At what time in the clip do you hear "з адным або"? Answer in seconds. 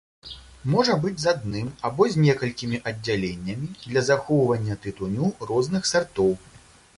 1.23-2.07